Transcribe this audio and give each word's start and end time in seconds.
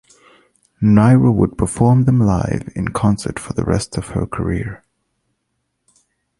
Nyro 0.81 1.31
would 1.31 1.59
perform 1.59 2.05
them 2.05 2.19
live 2.19 2.67
in 2.75 2.87
concert 2.87 3.37
for 3.37 3.53
the 3.53 3.63
rest 3.63 3.99
of 3.99 4.07
her 4.07 4.25
career. 4.25 4.83